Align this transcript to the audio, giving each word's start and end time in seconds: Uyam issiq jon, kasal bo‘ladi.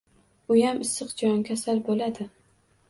Uyam 0.55 0.81
issiq 0.85 1.11
jon, 1.21 1.47
kasal 1.51 1.87
bo‘ladi. 1.91 2.29